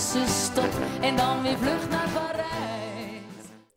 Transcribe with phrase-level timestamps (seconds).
[0.00, 0.68] tussenstop.
[1.00, 2.46] En dan weer vlucht naar Parijs.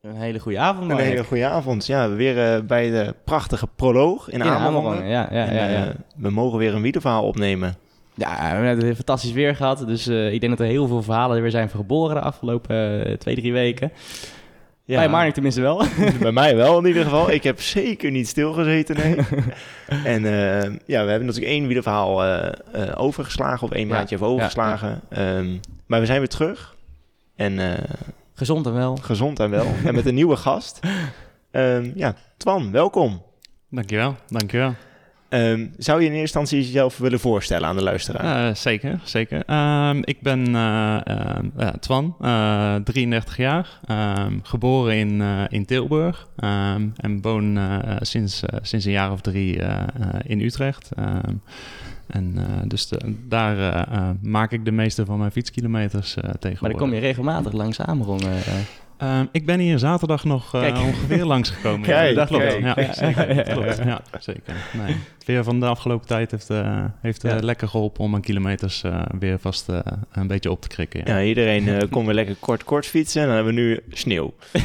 [0.02, 1.08] Een hele goede avond, een Mark.
[1.08, 1.86] hele goede avond.
[1.86, 4.68] Ja, we weer eh, bij de prachtige proloog in Ja, Amerongen.
[4.92, 5.86] Amerongen, ja, ja, En, ja, ja.
[5.86, 7.76] eh, we mogen weer een wielerverhaal opnemen.
[8.14, 9.88] Ja, we hebben een fantastisch weer gehad.
[9.88, 13.36] Dus eh, ik denk dat er heel veel verhalen weer zijn geboren de afgelopen twee,
[13.36, 13.92] drie weken.
[14.86, 15.84] Ja, Bij Marnik tenminste wel.
[16.20, 17.32] bij mij wel in ieder geval.
[17.32, 19.16] Ik heb zeker niet stilgezeten, nee.
[20.16, 24.16] en eh, ja, we hebben natuurlijk één wielerverhaal eh, eh, overgeslagen, of één Ja, maandje
[24.16, 25.02] hebben overgeslagen.
[25.10, 25.48] Ehm,
[25.86, 26.76] maar we zijn weer terug.
[27.36, 27.84] En eh,
[28.34, 28.96] Gezond en wel.
[28.96, 29.66] gezond en wel.
[29.86, 30.80] en met een nieuwe gast.
[31.52, 33.22] Ehm, ja, Twan, welkom.
[33.70, 34.74] Dankjewel, dankjewel.
[35.30, 38.50] Ehm, zou je in eerste instantie jezelf willen voorstellen aan de luisteraar?
[38.50, 39.44] Eh zeker, zeker.
[39.46, 45.66] Ehm, ik ben eh, ehm, ja, Twan, eh, 33 jaar, ehm, geboren in, eh, in
[45.66, 50.90] Tilburg ehm, en woon eh, sinds, sinds een jaar of drie eh, eh, in Utrecht.
[52.08, 56.22] En eh, dus de- daar eh, eh, maak ik de meeste van mijn fietskilometers eh
[56.22, 56.62] tegenwoordig.
[56.62, 58.32] Maar dan kom je regelmatig langs Amerongen.
[58.32, 58.54] eh.
[58.98, 60.78] Ehm, ik ben hier zaterdag nog eh, Kijk.
[60.78, 61.82] ongeveer langsgekomen.
[61.88, 62.44] Kijk, dat klopt.
[62.44, 62.62] kijk.
[62.78, 63.36] Ja, zeker.
[63.36, 63.78] Dat klopt.
[63.78, 64.56] Ja, zeker.
[64.74, 64.96] Nee.
[65.18, 67.40] Het weer van de afgelopen tijd heeft, eh, heeft Ja.
[67.42, 69.80] lekker geholpen om mijn kilometers eh, weer vast eh,
[70.12, 71.02] een beetje op te krikken.
[71.06, 71.18] Ja.
[71.18, 73.22] Ja, iedereen eh kon weer lekker kort kort fietsen.
[73.22, 74.34] En dan hebben we nu sneeuw.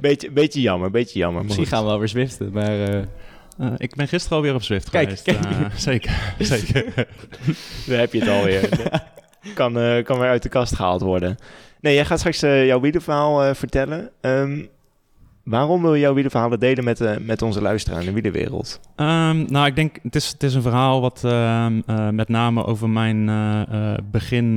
[0.00, 1.36] beetje, beetje jammer, beetje jammer.
[1.36, 3.04] maar Misschien gaan we wel weer zwiften, maar...
[3.58, 5.22] eh, ik ben gisteren alweer op Zwift Kijk, geweest.
[5.22, 5.44] kijk.
[5.44, 6.84] eh, zeker, zeker.
[7.86, 8.68] Daar heb je het alweer.
[9.54, 11.36] kan, eh, kan weer uit de kast gehaald worden.
[11.80, 14.10] Nee, jij gaat straks jouw wielerverhaal vertellen.
[14.20, 14.62] Ehm,
[15.44, 18.80] waarom wil je jouw wielerverhalen delen met, eh, met onze luisteraar in de wielerwereld?
[18.96, 22.64] Ehm, nou, ik denk, het is, het is een verhaal wat ehm, eh, met name
[22.64, 24.56] over mijn eh, begin,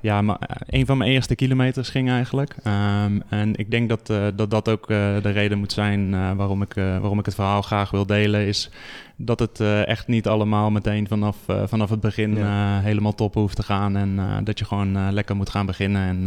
[0.00, 2.56] ja, ma- een van mijn eerste kilometers ging eigenlijk.
[2.62, 4.06] Ehm, en ik denk dat,
[4.36, 8.06] dat dat ook de reden moet zijn waarom, ik, waarom ik het verhaal graag wil
[8.06, 8.70] delen, is
[9.16, 12.80] dat het echt niet allemaal meteen vanaf, vanaf het begin Ja.
[12.80, 13.96] helemaal top hoeft te gaan.
[13.96, 16.02] En dat je gewoon lekker moet gaan beginnen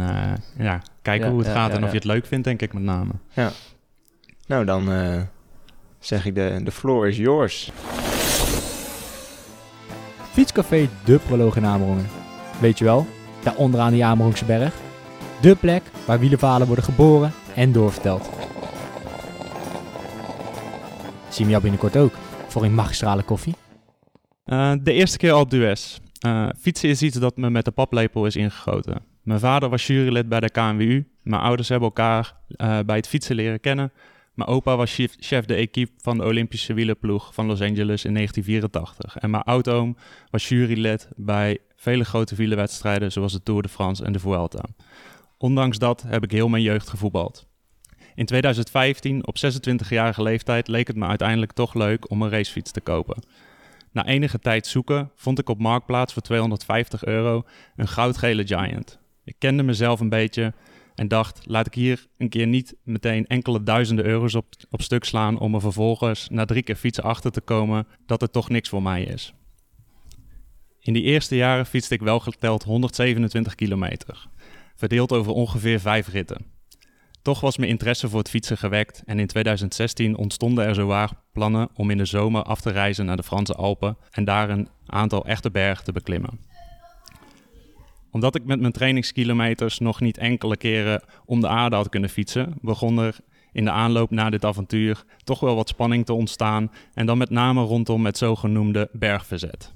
[0.58, 1.92] ja, kijken Ja, hoe het ja, gaat ja, en of ja.
[1.92, 3.12] je het leuk vindt, denk ik met name.
[4.46, 5.20] Nou, dan eh,
[5.98, 7.70] zeg ik de, de floor is yours.
[10.32, 12.06] Fietscafé De Proloog in Amerongen.
[12.60, 13.06] Weet je wel,
[13.42, 14.74] daar onderaan die Amerongse berg.
[15.40, 18.30] De plek waar wielerverhalen worden geboren en doorverteld.
[21.28, 22.12] Zien we jou binnenkort ook
[22.48, 23.54] voor een magistrale koffie?
[24.44, 26.00] Eh, de eerste keer op Dues.
[26.20, 29.02] Eh, fietsen is iets dat me met de paplepel is ingegoten.
[29.28, 31.06] Mijn vader was jurylid bij de KNWU.
[31.22, 33.92] Mijn ouders hebben elkaar eh, bij het fietsen leren kennen.
[34.34, 39.16] Mijn opa was chef, de equipe van de Olympische wielerploeg van Los Angeles in 1984.
[39.16, 39.96] En mijn oudoom
[40.30, 44.64] was jurylid bij vele grote wielerwedstrijden zoals de Tour de France en de Vuelta.
[45.38, 47.46] Ondanks dat heb ik heel mijn jeugd gevoetbald.
[48.14, 52.80] In 2015, op 26-jarige leeftijd, leek het me uiteindelijk toch leuk om een racefiets te
[52.80, 53.22] kopen.
[53.92, 57.44] Na enige tijd zoeken vond ik op Marktplaats voor 250 euro
[57.76, 58.98] een goudgele Giant.
[59.28, 60.52] Ik kende mezelf een beetje
[60.94, 65.04] en dacht, laat ik hier een keer niet meteen enkele duizenden euro's op, op stuk
[65.04, 68.68] slaan om er vervolgens na drie keer fietsen achter te komen dat het toch niks
[68.68, 69.34] voor mij is.
[70.80, 74.28] In die eerste jaren fietste ik wel geteld 127 kilometer,
[74.74, 76.46] verdeeld over ongeveer vijf ritten.
[77.22, 81.68] Toch was mijn interesse voor het fietsen gewekt en in 2016 ontstonden er zowaar plannen
[81.74, 85.24] om in de zomer af te reizen naar de Franse Alpen en daar een aantal
[85.24, 86.40] echte bergen te beklimmen.
[88.10, 92.54] Omdat ik met mijn trainingskilometers nog niet enkele keren om de aarde had kunnen fietsen,
[92.60, 93.16] begon er
[93.52, 97.30] in de aanloop naar dit avontuur toch wel wat spanning te ontstaan en dan met
[97.30, 99.74] name rondom het zogenoemde bergverzet.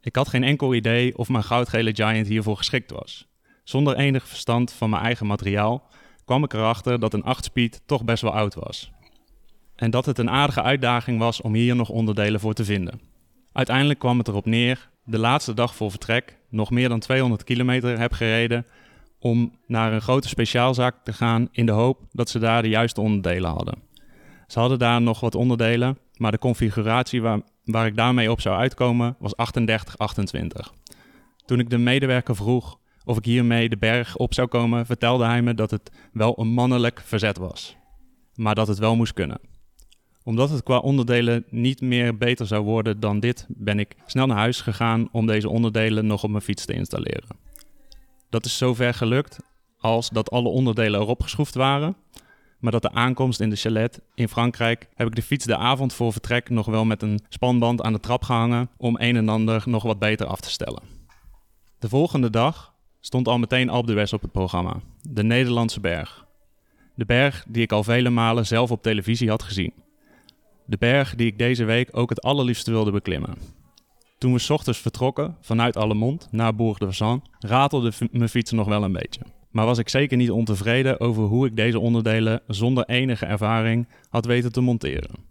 [0.00, 3.26] Ik had geen enkel idee of mijn goudgele Giant hiervoor geschikt was.
[3.64, 5.88] Zonder enig verstand van mijn eigen materiaal
[6.24, 8.90] kwam ik erachter dat een 8-speed toch best wel oud was.
[9.76, 13.00] En dat het een aardige uitdaging was om hier nog onderdelen voor te vinden.
[13.52, 17.98] Uiteindelijk kwam het erop neer, de laatste dag voor vertrek, nog meer dan 200 kilometer
[17.98, 18.66] heb gereden
[19.18, 23.00] om naar een grote speciaalzaak te gaan in de hoop dat ze daar de juiste
[23.00, 23.78] onderdelen hadden.
[24.46, 28.56] Ze hadden daar nog wat onderdelen, maar de configuratie waar, waar ik daarmee op zou
[28.56, 30.72] uitkomen was 3828.
[31.44, 35.42] Toen ik de medewerker vroeg of ik hiermee de berg op zou komen, vertelde hij
[35.42, 37.76] me dat het wel een mannelijk verzet was,
[38.34, 39.51] maar dat het wel moest kunnen.
[40.24, 44.36] Omdat het qua onderdelen niet meer beter zou worden dan dit, ben ik snel naar
[44.36, 47.36] huis gegaan om deze onderdelen nog op mijn fiets te installeren.
[48.30, 49.38] Dat is zover gelukt
[49.78, 51.96] als dat alle onderdelen erop geschroefd waren,
[52.58, 55.92] maar dat de aankomst in de chalet in Frankrijk heb ik de fiets de avond
[55.92, 59.62] voor vertrek nog wel met een spanband aan de trap gehangen om een en ander
[59.66, 60.82] nog wat beter af te stellen.
[61.78, 64.80] De volgende dag stond al meteen Alpe d'Huez op het programma,
[65.10, 66.26] de Nederlandse berg.
[66.94, 69.81] De berg die ik al vele malen zelf op televisie had gezien.
[70.64, 73.34] De berg die ik deze week ook het allerliefste wilde beklimmen.
[74.18, 78.66] Toen we 's ochtends vertrokken vanuit Allemond naar Bourg de Vaissan, ratelde mijn fiets nog
[78.66, 79.20] wel een beetje.
[79.50, 84.26] Maar was ik zeker niet ontevreden over hoe ik deze onderdelen zonder enige ervaring had
[84.26, 85.30] weten te monteren.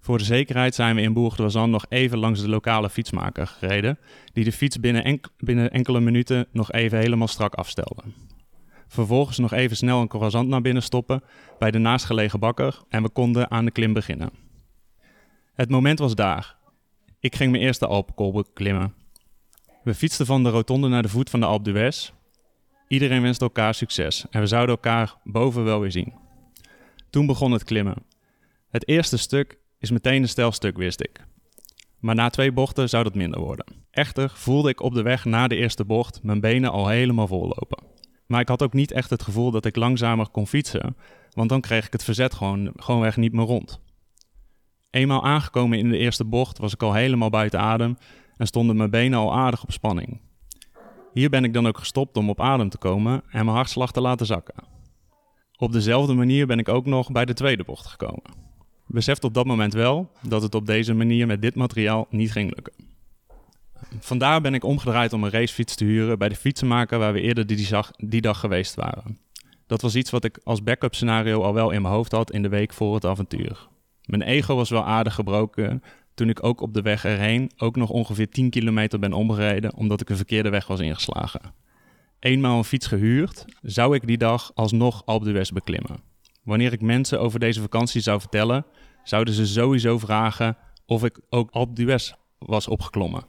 [0.00, 3.98] Voor de zekerheid zijn we in Bourg de nog even langs de lokale fietsmaker gereden,
[4.32, 8.02] die de fiets binnen, binnen enkele minuten nog even helemaal strak afstelde.
[8.92, 11.22] Vervolgens nog even snel een croissant naar binnen stoppen
[11.58, 14.30] bij de naastgelegen bakker en we konden aan de klim beginnen.
[15.54, 16.56] Het moment was daar.
[17.20, 18.94] Ik ging mijn eerste Alpenkolbe klimmen.
[19.82, 22.12] We fietsten van de rotonde naar de voet van de Alpe d'Huez.
[22.88, 26.14] Iedereen wenste elkaar succes en we zouden elkaar boven wel weer zien.
[27.10, 28.04] Toen begon het klimmen.
[28.70, 31.24] Het eerste stuk is meteen een stijlstuk, wist ik.
[31.98, 33.66] Maar na twee bochten zou dat minder worden.
[33.90, 37.90] Echter voelde ik op de weg na de eerste bocht mijn benen al helemaal vollopen.
[38.32, 40.96] Maar ik had ook niet echt het gevoel dat ik langzamer kon fietsen,
[41.32, 43.80] want dan kreeg ik het verzet gewoon, gewoonweg niet meer rond.
[44.90, 47.96] Eenmaal aangekomen in de eerste bocht was ik al helemaal buiten adem
[48.36, 50.20] en stonden mijn benen al aardig op spanning.
[51.12, 54.00] Hier ben ik dan ook gestopt om op adem te komen en mijn hartslag te
[54.00, 54.64] laten zakken.
[55.56, 58.22] Op dezelfde manier ben ik ook nog bij de tweede bocht gekomen.
[58.86, 62.54] Besefte op dat moment wel dat het op deze manier met dit materiaal niet ging
[62.54, 62.91] lukken.
[64.00, 67.46] Vandaar ben ik omgedraaid om een racefiets te huren bij de fietsenmaker waar we eerder
[67.98, 69.18] die, dag geweest waren.
[69.66, 72.42] Dat was iets wat ik als backup scenario al wel in mijn hoofd had in
[72.42, 73.68] de week voor het avontuur.
[74.04, 75.82] Mijn ego was wel aardig gebroken
[76.14, 80.00] toen ik ook op de weg erheen ook nog ongeveer 10 kilometer ben omgereden omdat
[80.00, 81.40] ik een verkeerde weg was ingeslagen.
[82.18, 86.00] Eenmaal een fiets gehuurd, zou ik die dag alsnog Alpe d'Huez beklimmen.
[86.42, 88.66] Wanneer ik mensen over deze vakantie zou vertellen,
[89.04, 90.56] zouden ze sowieso vragen
[90.86, 93.24] of ik ook Alpe d'Huez was opgeklommen.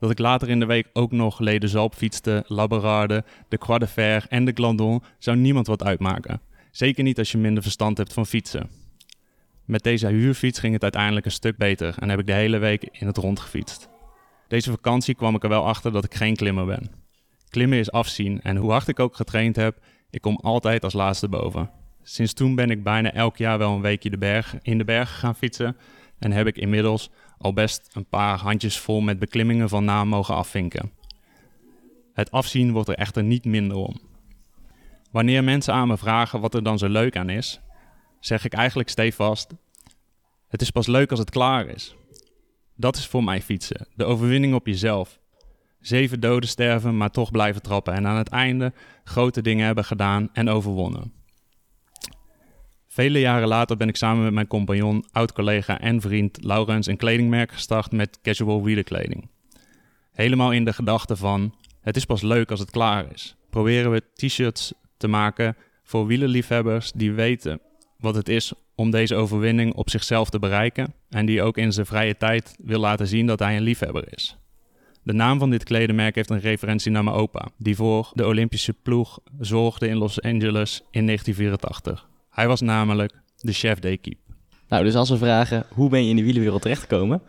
[0.00, 3.86] Dat ik later in de week ook nog Leden Zalp fietste, Laberarde, de Croix de
[3.86, 6.40] Fer en de Glandon zou niemand wat uitmaken.
[6.70, 8.70] Zeker niet als je minder verstand hebt van fietsen.
[9.64, 12.88] Met deze huurfiets ging het uiteindelijk een stuk beter en heb ik de hele week
[12.92, 13.88] in het rond gefietst.
[14.48, 16.90] Deze vakantie kwam ik er wel achter dat ik geen klimmer ben.
[17.48, 19.78] Klimmen is afzien en hoe hard ik ook getraind heb,
[20.10, 21.70] ik kom altijd als laatste boven.
[22.02, 25.18] Sinds toen ben ik bijna elk jaar wel een weekje de berg, in de bergen
[25.18, 25.76] gaan fietsen
[26.18, 27.10] en heb ik inmiddels
[27.40, 30.92] al best een paar handjes vol met beklimmingen van naam mogen afvinken.
[32.12, 34.00] Het afzien wordt er echter niet minder om.
[35.10, 37.60] Wanneer mensen aan me vragen wat er dan zo leuk aan is,
[38.20, 39.54] zeg ik eigenlijk stevast:
[40.48, 41.94] Het is pas leuk als het klaar is.
[42.76, 45.18] Dat is voor mij fietsen, de overwinning op jezelf.
[45.80, 48.72] Zeven doden sterven, maar toch blijven trappen en aan het einde
[49.04, 51.19] grote dingen hebben gedaan en overwonnen.
[52.92, 57.52] Vele jaren later ben ik samen met mijn compagnon, oud-collega en vriend Laurens een kledingmerk
[57.52, 59.28] gestart met casual wielerkleding.
[60.12, 63.36] Helemaal in de gedachte van, het is pas leuk als het klaar is.
[63.50, 67.60] Proberen we t-shirts te maken voor wielerliefhebbers die weten
[67.98, 71.86] wat het is om deze overwinning op zichzelf te bereiken en die ook in zijn
[71.86, 74.36] vrije tijd wil laten zien dat hij een liefhebber is.
[75.02, 78.72] De naam van dit kledemerk heeft een referentie naar mijn opa, die voor de Olympische
[78.72, 82.09] ploeg zorgde in Los Angeles in 1984.
[82.30, 84.20] Hij was namelijk de chef d'équipe.
[84.68, 87.22] Nou, dus als we vragen hoe ben je in de wielenwereld terechtgekomen,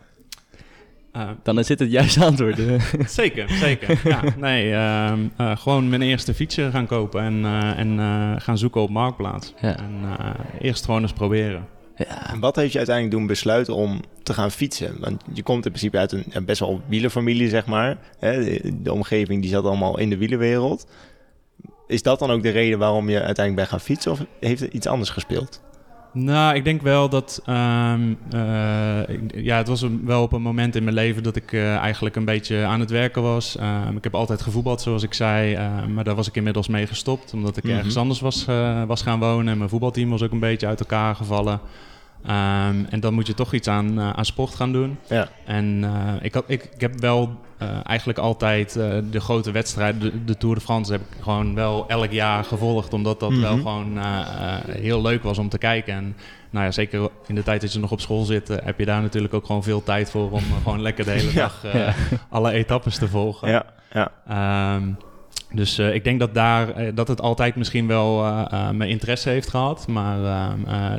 [1.42, 2.60] dan zit het juiste antwoord.
[3.20, 4.00] zeker, zeker.
[4.04, 8.58] Ja, nee, ehm, eh, gewoon mijn eerste fietsje gaan kopen en, eh, en eh, gaan
[8.58, 9.54] zoeken op Marktplaats.
[9.60, 9.76] Ja.
[9.76, 11.66] En eh, eerst gewoon eens proberen.
[12.32, 15.00] En wat heeft je uiteindelijk doen besluiten om te gaan fietsen?
[15.00, 17.98] Want je komt in principe uit een ja, best wel wielerfamilie, zeg maar.
[18.18, 20.86] Hè, de, de omgeving die zat allemaal in de wielerwereld.
[21.92, 24.12] Is dat dan ook de reden waarom je uiteindelijk bent gaan fietsen?
[24.12, 25.60] Of heeft er iets anders gespeeld?
[26.12, 27.42] Nou, ik denk wel dat.
[27.46, 31.36] ehm, eh, ik- ja, het was een- wel op een moment in mijn leven dat
[31.36, 33.56] ik eh, eigenlijk een beetje aan het werken was.
[33.56, 35.54] Ehm, ik heb altijd gevoetbald, zoals ik zei.
[35.54, 37.72] eh, maar daar was ik inmiddels mee gestopt, omdat ik Mhm.
[37.72, 39.52] ergens anders was, eh, was gaan wonen.
[39.52, 41.60] En mijn voetbalteam was ook een beetje uit elkaar gevallen.
[42.26, 44.98] Ehm, en dan moet je toch iets aan, eh, aan sport gaan doen.
[45.08, 45.28] Ja.
[45.44, 48.72] En eh, ik, had, ik, ik heb wel eh, eigenlijk altijd
[49.10, 52.92] de grote wedstrijden, de, de Tour de France, heb ik gewoon wel elk jaar gevolgd.
[52.92, 53.60] Omdat dat wel Mhm.
[53.62, 53.98] gewoon
[54.70, 55.94] heel leuk was om te kijken.
[55.94, 56.16] En
[56.50, 59.02] nou ja, zeker in de tijd dat je nog op school zit, heb je daar
[59.02, 61.94] natuurlijk ook gewoon veel tijd voor om gewoon lekker de hele dag Ja.
[62.28, 63.48] alle etappes te volgen.
[63.50, 64.10] Ja, ja.
[64.28, 64.88] Ehm,
[65.54, 68.90] Dus eh, ik denk dat, daar, eh, dat het altijd misschien wel eh, eh, mijn
[68.90, 69.86] interesse heeft gehad.
[69.88, 70.18] Maar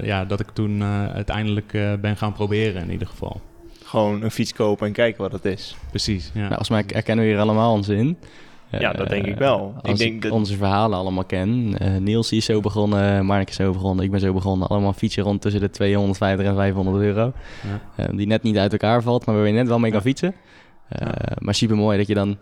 [0.06, 3.42] ja, dat ik toen eh, uiteindelijk eh, ben gaan proberen in ieder geval.
[3.84, 5.76] Gewoon een fiets kopen en kijken wat het is.
[5.90, 6.34] Precies, ja.
[6.40, 8.18] Nou, volgens mij herkennen we hier allemaal ons in.
[8.80, 9.74] Ja, dat denk ik wel.
[9.84, 11.76] Ik Als ik, denk dat- onze verhalen allemaal ken.
[11.78, 14.68] Eh, Niels is zo begonnen, Mark is zo begonnen, ik ben zo begonnen.
[14.68, 17.34] Allemaal fietsen rond tussen de 250 en 500 euro.
[17.98, 18.08] Ja.
[18.08, 20.34] Die net niet uit elkaar valt, maar waar je net wel mee kan fietsen.
[20.90, 21.12] Eh, Ja.
[21.40, 22.38] Maar super mooi dat je, dan,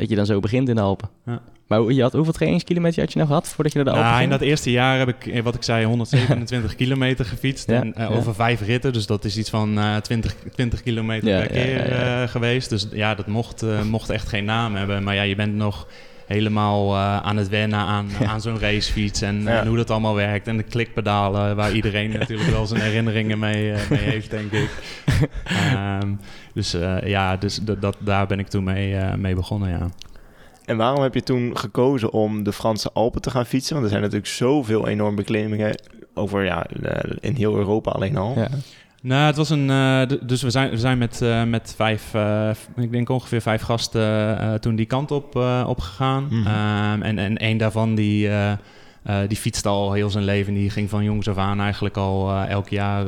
[0.00, 1.08] dat je dan zo begint in de Alpen.
[1.26, 1.42] Ja.
[1.66, 4.22] Maar je had, hoeveel trainingskilometer had je nou gehad voordat je naar de Alpen Nou,
[4.22, 7.70] in dat eerste jaar heb ik, eh, wat ik zei, 127 kilometer gefietst.
[7.70, 8.14] Ja, en, eh, ja.
[8.14, 12.70] Over vijf ritten, dus dat is iets van eh 20, 20 kilometer per keer geweest.
[12.70, 15.02] Dus ja, dat mocht, mocht echt geen naam hebben.
[15.02, 15.86] Maar ja, je bent nog
[16.32, 19.60] helemaal eh, aan het wennen aan, aan zo'n racefiets en, Ja.
[19.60, 20.46] en hoe dat allemaal werkt.
[20.46, 24.70] En de klikpedalen, waar iedereen natuurlijk wel zijn herinneringen mee, eh, mee heeft, denk ik.
[25.44, 26.12] Ehm,
[26.54, 29.88] dus eh, ja, dus dat, daar ben ik toen mee, eh, mee begonnen, ja.
[30.64, 33.72] En waarom heb je toen gekozen om de Franse Alpen te gaan fietsen?
[33.72, 35.80] Want er zijn natuurlijk zoveel enorme beklimmingen
[36.14, 36.66] over ja,
[37.20, 38.32] in heel Europa alleen al.
[38.36, 38.48] Ja.
[39.02, 39.70] Nou, het was een.
[39.70, 43.62] eh, dus we zijn, we zijn met, eh, met vijf, eh, ik denk ongeveer vijf
[43.62, 46.26] gasten toen die kant op, eh, opgegaan.
[46.30, 46.46] Mhm.
[46.46, 48.30] Ehm, en, en één daarvan die,
[49.28, 50.54] die fietste al heel zijn leven.
[50.54, 53.04] Die ging van jongs af aan eigenlijk al elk jaar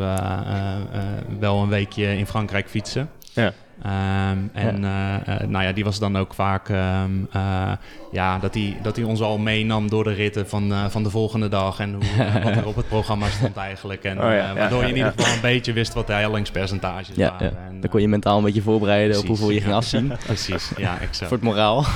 [1.38, 3.10] wel een weekje in Frankrijk fietsen.
[3.32, 3.52] Ja.
[3.82, 7.72] Ehm, en eh, eh, nou ja, die was dan ook vaak ehm, eh,
[8.12, 11.10] ja, dat hij dat hij ons al meenam door de ritten van, eh, van de
[11.10, 14.04] volgende dag en hoe, wat er op het programma stond eigenlijk.
[14.04, 16.12] En, Oh ja, eh, waardoor ja, je in ieder geval een beetje wist wat de
[16.12, 17.46] hellingspercentages Ja, waren.
[17.46, 17.58] ja.
[17.68, 20.12] En, Dan kon je mentaal een beetje voorbereiden op hoeveel je ging afzien.
[20.26, 21.28] Precies, ja, exact.
[21.28, 21.84] Voor het moraal.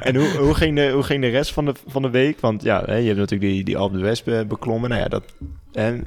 [0.00, 2.40] En hoe, hoe, ging de, hoe ging de rest van de, van de week?
[2.40, 4.90] Want ja, hè, je hebt natuurlijk die, die Alpe d'Huez be- beklommen.
[4.90, 5.22] Nou ja, dat,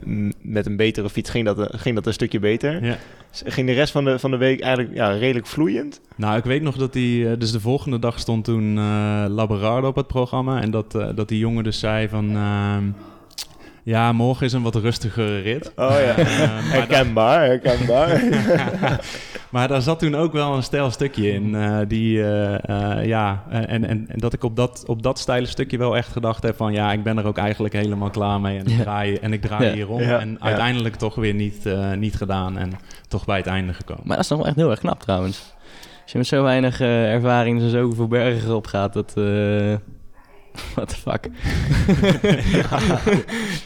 [0.06, 2.84] m- met een betere fiets ging dat, eh, ging dat een stukje beter.
[2.86, 2.98] Ja.
[3.46, 6.02] Ging de rest van de, van de week eigenlijk ja, redelijk vloeiend?
[6.16, 7.30] Nou, ik weet nog dat die...
[7.30, 10.62] eh, dus de volgende dag stond toen eh Laberarde op het programma.
[10.62, 12.36] En dat, dat die jongen dus zei van...
[12.36, 12.84] ehm,
[13.88, 15.72] ja, morgen is een wat rustigere rit.
[15.76, 18.22] Oh ja, Eh, herkenbaar, herkenbaar.
[19.52, 21.56] maar daar zat toen ook wel een stijl stukje in.
[21.56, 25.78] eh, die, eh, ja, en, en, en dat ik op dat, op dat stijle stukje
[25.78, 26.74] wel echt gedacht heb van...
[26.74, 28.58] Ja, ik ben er ook eigenlijk helemaal klaar mee.
[28.60, 29.74] En ik draai, en ik draai Ja.
[29.74, 30.02] hierom.
[30.02, 30.46] Ja, En ja.
[30.46, 32.58] uiteindelijk toch weer niet, eh, niet gedaan.
[32.58, 32.72] En
[33.08, 34.04] toch bij het einde gekomen.
[34.06, 35.56] Maar dat is nog wel echt heel erg knap trouwens.
[36.04, 39.14] Als je met zo weinig eh, ervaring zo zoveel bergen op gaat, dat...
[40.76, 41.26] what the fuck.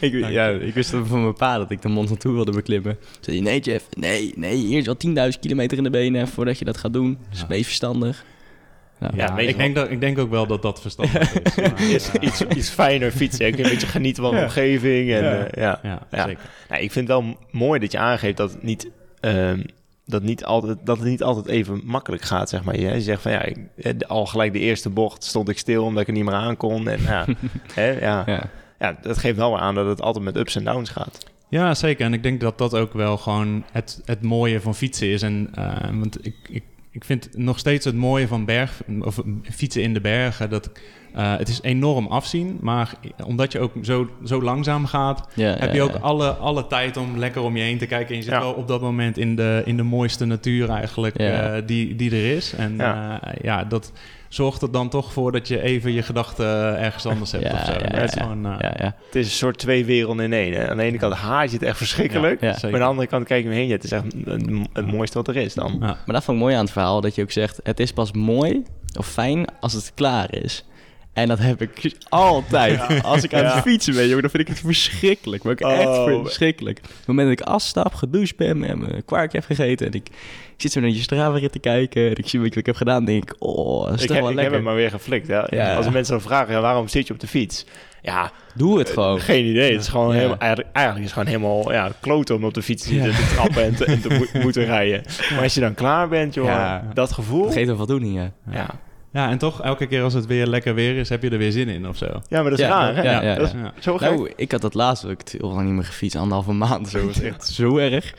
[0.00, 2.98] ik, ja, ik wist van mijn pa dat ik de Mont Ventoux wilde beklimmen.
[3.20, 4.96] Zei hij, nee Jeff, nee, nee, hier is wel
[5.32, 7.18] 10.000 kilometer in de benen voordat je dat gaat doen.
[7.30, 7.46] Dus Ja.
[7.46, 8.24] wees verstandig.
[8.98, 11.56] Nou, Ja, ik, denk dat, ik denk ook wel dat dat verstandig is.
[11.56, 13.46] maar, is iets, iets fijner fietsen.
[13.46, 14.44] Een beetje genieten van de Ja.
[14.44, 15.10] omgeving.
[15.12, 15.44] En, Ja.
[15.46, 15.80] eh, ja.
[15.82, 16.24] ja, Ja.
[16.26, 16.42] zeker.
[16.68, 19.62] Nou, ik vind het wel mooi dat je aangeeft dat het niet, ehm,
[20.04, 22.78] dat niet altijd, dat het niet altijd even makkelijk gaat, zeg maar.
[22.78, 26.02] Je, je zegt van ja, ik, al gelijk de eerste bocht stond ik stil omdat
[26.02, 26.88] ik er niet meer aan kon.
[26.88, 27.26] En ja,
[27.74, 28.22] hè, ja.
[28.26, 28.50] ja.
[28.78, 31.30] ja, dat geeft wel weer aan dat het altijd met ups en downs gaat.
[31.48, 32.04] Ja, zeker.
[32.04, 35.22] En ik denk dat dat ook wel gewoon het, het mooie van fietsen is.
[35.22, 39.82] En, eh, want ik, ik, ik vind nog steeds het mooie van berg, of fietsen
[39.82, 40.70] in de bergen, dat
[41.14, 42.58] eh, het is enorm afzien.
[42.60, 42.94] Maar
[43.24, 45.98] omdat je ook zo, zo langzaam gaat, Ja, heb ja, je ook ja.
[45.98, 48.08] alle, alle tijd om lekker om je heen te kijken.
[48.08, 48.40] En je zit Ja.
[48.40, 51.54] wel op dat moment in de, in de mooiste natuur eigenlijk Ja.
[51.54, 52.52] eh, die, die er is.
[52.54, 53.20] En Ja.
[53.42, 53.92] ja, dat
[54.34, 57.64] zorgt er dan toch voor dat je even je gedachten ergens anders hebt Ja, of
[57.64, 57.72] zo.
[57.72, 58.22] ja, Dat is ja.
[58.22, 58.94] gewoon, eh, Ja, ja.
[59.06, 60.52] Het is een soort twee werelden in één.
[60.52, 60.68] Hè.
[60.70, 62.40] Aan de ene kant haat je het echt verschrikkelijk.
[62.40, 63.66] Ja, Maar aan de andere kant kijk je me heen.
[63.66, 65.76] Ja, het is echt het, het mooiste wat er is dan.
[65.80, 65.86] Ja.
[65.86, 67.60] Maar dat vond ik mooi aan het verhaal, dat je ook zegt...
[67.62, 68.62] het is pas mooi
[68.98, 70.64] of fijn als het klaar is.
[71.12, 73.02] En dat heb ik altijd.
[73.04, 73.62] Als ik aan het Ja.
[73.62, 75.42] fietsen ben, jongen, dan vind ik het verschrikkelijk.
[75.42, 76.22] Maar ook echt Oh.
[76.22, 76.78] verschrikkelijk.
[76.78, 79.86] Op het moment dat ik afstap, gedoucht ben en mijn kwarkje heb gegeten...
[79.86, 80.08] en ik,
[80.54, 82.06] ik zit zo naar je Strava-rit te kijken...
[82.08, 83.34] en ik zie wat ik heb gedaan, denk ik...
[83.38, 84.54] oh, dat is Ik, toch heb, wel ik heb lekker.
[84.54, 85.26] het maar weer geflikt.
[85.26, 85.74] Ja.
[85.76, 87.64] Als mensen dan vragen, ja, waarom zit je op de fiets?
[88.02, 89.20] Ja, Doe het gewoon.
[89.20, 89.72] Geen idee.
[89.72, 90.14] Het is gewoon Ja.
[90.14, 93.74] helemaal, eigenlijk, is het gewoon helemaal ja, kloten om op de fiets te trappen en
[93.74, 95.02] te, en te mo- moeten rijden.
[95.30, 97.44] Maar als je dan klaar bent, joh, dat gevoel.
[97.44, 98.32] Het geeft wel voldoening, ja.
[98.50, 98.66] Ja.
[99.12, 101.52] Ja, en toch, elke keer als het weer lekker weer is, heb je er weer
[101.52, 102.06] zin in of zo.
[102.06, 103.02] ja, maar dat is Ja, raar, hè?
[103.02, 103.72] ja, ja, Dat is ja.
[103.80, 104.10] zo gek.
[104.10, 106.88] Nou, ik had dat laatst, ik heel lang niet meer gefietst, anderhalve maand.
[106.88, 108.14] Zo was echt zo erg.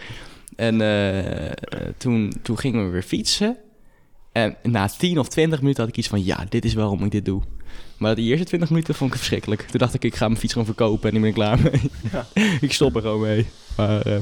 [0.56, 1.56] En eh, eh,
[1.98, 3.58] toen, toen gingen we weer fietsen.
[4.32, 7.12] En na 10 of 20 minuten had ik iets van, ja, dit is waarom ik
[7.12, 7.42] dit doe.
[7.98, 9.62] Maar de eerste 20 minuten vond ik het verschrikkelijk.
[9.62, 11.92] Toen dacht ik, ik ga mijn fiets gewoon verkopen en ik ben er klaar mee.
[12.62, 13.46] ik stop er gewoon mee.
[13.76, 14.18] Maar eh,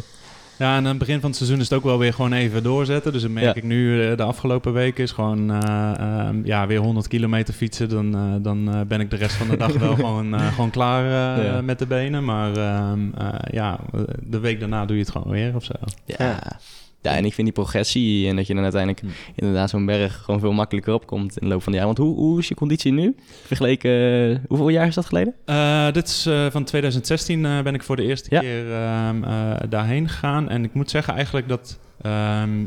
[0.61, 2.63] Ja, en aan het begin van het seizoen is het ook wel weer gewoon even
[2.63, 3.11] doorzetten.
[3.13, 3.53] Dus dat merk Ja.
[3.53, 7.89] ik nu eh, de afgelopen weken is gewoon eh, ehm, ja, weer 100 kilometer fietsen.
[7.89, 11.03] Dan, eh, dan ben ik de rest van de dag wel gewoon, eh, gewoon klaar
[11.37, 11.61] eh, Ja.
[11.61, 12.25] met de benen.
[12.25, 13.79] Maar ehm, eh, ja,
[14.23, 15.73] de week daarna doe je het gewoon weer of zo.
[16.05, 16.39] ja,
[17.01, 17.15] Ja.
[17.15, 19.07] En ik vind die progressie en dat je dan uiteindelijk Hm.
[19.35, 21.87] inderdaad zo'n berg gewoon veel makkelijker opkomt in de loop van de jaar.
[21.87, 23.15] Want hoe, hoe is je conditie nu?
[23.45, 23.91] Vergeleken,
[24.31, 25.33] eh, hoeveel jaar is dat geleden?
[25.45, 28.39] Eh, dit is eh, van 2016 eh, ben ik voor de eerste Ja.
[28.39, 30.49] keer ehm, eh, daarheen gegaan.
[30.49, 32.65] En ik moet zeggen eigenlijk dat ehm,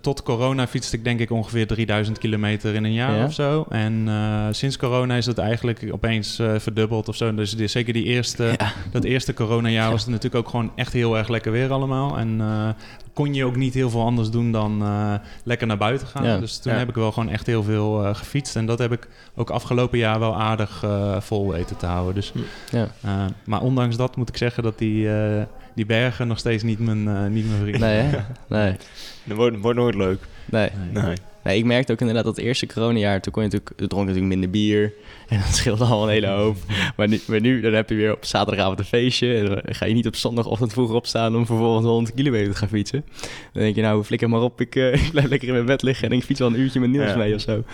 [0.00, 3.24] tot corona fietste ik denk ik ongeveer 3000 kilometer in een jaar Ja.
[3.24, 3.66] of zo.
[3.68, 7.34] En eh, sinds corona is dat eigenlijk opeens eh, verdubbeld of zo.
[7.34, 8.72] Dus die- zeker die eerste, Ja.
[8.90, 12.18] dat eerste coronajaar was het natuurlijk ook gewoon echt heel erg lekker weer allemaal.
[12.18, 12.68] En eh,
[13.12, 15.14] kon je ook niet heel veel anders doen dan eh,
[15.44, 16.24] lekker naar buiten gaan.
[16.24, 16.38] Ja.
[16.38, 16.78] Dus toen Ja.
[16.78, 18.56] heb ik wel gewoon echt heel veel eh, gefietst.
[18.56, 22.14] En dat heb ik ook afgelopen jaar wel aardig eh, vol weten te houden.
[22.14, 22.32] Dus,
[22.70, 22.88] Ja.
[23.02, 25.42] eh, maar ondanks dat moet ik zeggen dat die, eh,
[25.76, 28.18] die bergen nog steeds niet mijn, eh, niet mijn vriend Nee, hè?
[28.48, 28.76] Nee,
[29.24, 30.20] Dat wordt, wordt nooit leuk.
[30.44, 30.70] nee.
[30.92, 31.02] Nee.
[31.02, 31.16] Nee,
[31.54, 34.26] ik merkte ook inderdaad dat het eerste coronajaar, toen kon je natuurlijk, dronk je natuurlijk
[34.26, 34.92] minder bier.
[35.26, 36.56] En dat scheelde al een hele hoop.
[36.96, 39.34] maar, nu, maar nu, dan heb je weer op zaterdagavond een feestje.
[39.34, 42.68] En dan ga je niet op zondagochtend vroeg opstaan om vervolgens 100 kilometer te gaan
[42.68, 43.04] fietsen.
[43.52, 45.82] Dan denk je, nou, flikker maar op, ik, eh, ik blijf lekker in mijn bed
[45.82, 47.16] liggen en ik fiets wel een uurtje met Niels Ja.
[47.16, 47.62] mee of zo.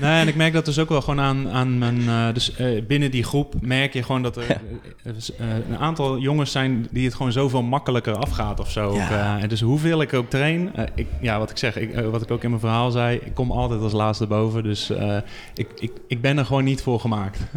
[0.00, 2.08] Nee, en ik merk dat dus ook wel gewoon aan, aan mijn...
[2.08, 6.52] eh, dus eh, binnen die groep merk je gewoon dat er eh, een aantal jongens
[6.52, 8.94] zijn die het gewoon zoveel makkelijker afgaat of zo.
[8.94, 9.34] Ja.
[9.34, 12.22] Ook, en dus hoeveel ik ook train, ik, ja, wat ik zeg, ik, eh, wat
[12.22, 14.62] ik ook in mijn verhaal zei, ik kom altijd als laatste boven.
[14.62, 15.16] Dus eh,
[15.54, 17.38] ik, ik, ik ben er gewoon niet voor gemaakt.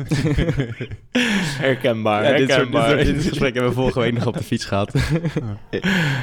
[1.60, 2.98] Herkenbaar, Ja, dit, soort, herkenbaar.
[2.98, 4.94] dit, dit gesprek hebben we vorige week nog op de fiets gehad.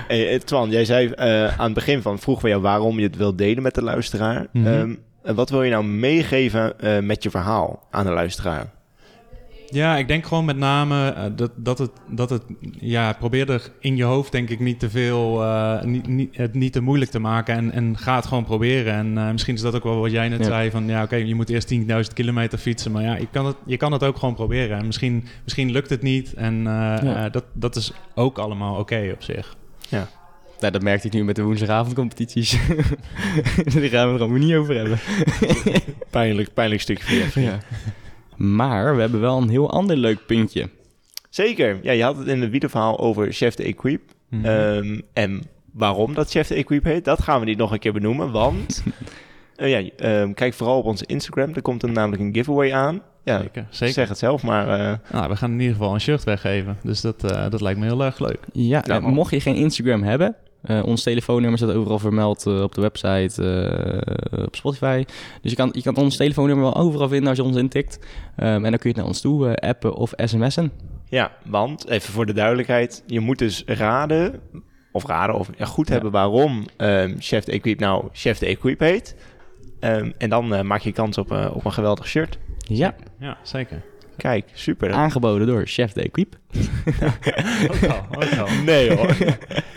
[0.07, 3.07] Hey, eh, Twan, jij zei eh, aan het begin van, vroegen we jou waarom je
[3.07, 4.47] het wilt delen met de luisteraar.
[5.27, 8.75] En wat wil je nou meegeven eh, met je verhaal aan de luisteraar?
[9.71, 12.43] Ja, ik denk gewoon met name eh, dat, dat het, dat het,
[12.81, 16.55] ja, probeer er in je hoofd denk ik niet te veel, eh, niet, niet, het
[16.55, 18.93] niet te moeilijk te maken en, en ga het gewoon proberen.
[18.95, 20.45] En eh, misschien is dat ook wel wat jij net Ja.
[20.45, 23.57] zei van, ja oké, je moet eerst 10.000 kilometer fietsen, maar ja, je kan het,
[23.67, 24.79] je kan het ook gewoon proberen.
[24.79, 27.29] En misschien, misschien lukt het niet en Ja.
[27.29, 29.57] dat, dat is ook allemaal oké op zich.
[30.61, 32.51] nou, dat merkte ik nu met de woensdagavondcompetities.
[33.75, 34.99] Die gaan we er allemaal niet over hebben.
[36.11, 37.43] Pijnlijk, pijnlijk stukje voor.
[37.43, 37.59] Ja.
[38.37, 40.69] Maar we hebben wel een heel ander leuk puntje.
[41.31, 41.79] Zeker.
[41.83, 44.01] Ja, je had het in het videoverhaal over Chef de Equip.
[44.29, 44.45] Mhm.
[44.45, 47.93] Ehm, en waarom dat Chef de Equip heet, dat gaan we niet nog een keer
[47.93, 48.31] benoemen.
[48.31, 48.83] Want,
[49.57, 51.55] eh, ja, ehm, kijk vooral op onze Instagram.
[51.55, 53.03] Er komt er namelijk een giveaway aan.
[53.25, 53.95] Ja, zeker, zeker.
[53.95, 57.01] zeg het zelf, maar eh, Nou, we gaan in ieder geval een shirt weggeven, dus
[57.01, 58.39] dat, eh, dat lijkt me heel erg leuk.
[58.53, 62.81] Ja, mocht je geen Instagram hebben, eh, ons telefoonnummer staat overal vermeld eh, op de
[62.81, 63.43] website,
[64.31, 65.05] eh, op Spotify.
[65.43, 67.99] Dus je kan, je kan ons telefoonnummer wel overal vinden als je ons intikt.
[68.37, 70.73] Ehm, en dan kun je het naar ons toe eh, appen of sms'en.
[71.09, 74.41] ja, want, even voor de duidelijkheid, je moet dus raden,
[74.93, 75.93] of raden, of ja, goed Ja.
[75.93, 79.17] hebben waarom ehm, Chef de Equip nou Chef de Equip heet.
[79.81, 82.39] Ehm, en dan maak je kans op, op een geweldig shirt.
[82.59, 83.83] Ja, Ja, zeker.
[84.17, 84.93] Kijk, super.
[84.93, 86.37] aangeboden door Chef de Equipe.
[87.71, 88.47] Ook al, ook al.
[88.65, 89.17] Nee hoor.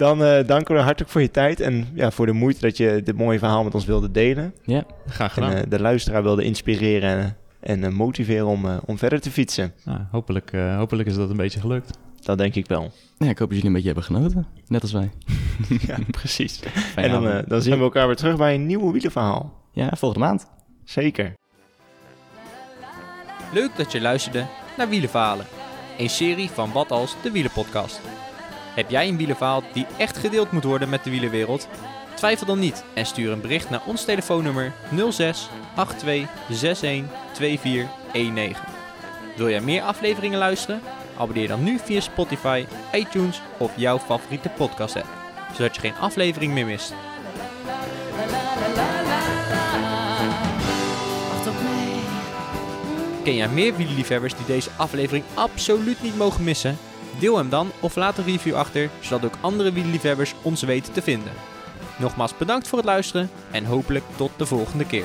[0.00, 3.00] Dan eh danken we hartelijk voor je tijd en ja, voor de moeite dat je
[3.04, 4.54] dit mooie verhaal met ons wilde delen.
[4.64, 5.58] Ja, Graag En gedaan.
[5.62, 9.72] eh, de luisteraar wilde inspireren en, en eh, motiveren om, om verder te fietsen.
[9.84, 11.98] Nou, hopelijk, eh, hopelijk is dat een beetje gelukt.
[12.20, 12.92] Dat denk ik wel.
[13.18, 14.46] ja ik hoop dat jullie een beetje hebben genoten.
[14.66, 15.10] Net als wij.
[15.86, 16.60] ja, precies.
[16.94, 19.52] En dan, eh, dan zien we elkaar weer terug bij een nieuwe wielenverhaal.
[19.72, 20.46] ja, volgende maand.
[20.84, 21.32] Zeker.
[23.52, 25.46] Leuk dat je luisterde naar Wielenverhalen,
[25.98, 28.00] een serie van Wat Als de Wielenpodcast.
[28.74, 31.68] Heb jij een wielenverhaal die echt gedeeld moet worden met de wielenwereld?
[32.14, 34.72] Twijfel dan niet en stuur een bericht naar ons telefoonnummer
[35.10, 38.64] 06 82 61 2419.
[39.36, 40.80] Wil jij meer afleveringen luisteren?
[41.18, 45.08] Abonneer dan nu via Spotify, iTunes of jouw favoriete podcast app,
[45.54, 46.94] zodat je geen aflevering meer mist.
[53.24, 56.78] Ken jij meer wielerliefhebbers die deze aflevering absoluut niet mogen missen?
[57.18, 61.02] Deel hem dan of laat een review achter, zodat ook andere wielerliefhebbers ons weten te
[61.02, 61.32] vinden.
[61.96, 65.04] Nogmaals bedankt voor het luisteren en hopelijk tot de volgende keer.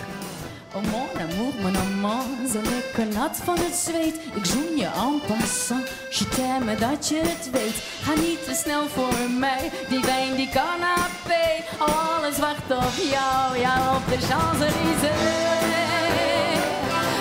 [0.75, 4.19] Oh mon amour, mon amant, zo lekker nat van het zweet.
[4.33, 7.75] Ik zoen je en passant, je t'aime dat je het weet.
[8.01, 11.45] Ga niet te snel voor mij, die wijn, die canapé.
[11.77, 15.63] Alles wacht op jou, jou op de Champs-Élysées.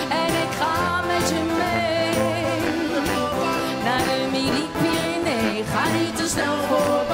[0.09, 1.54] En ik ga met je mee.
[5.77, 7.04] I need to snowboard.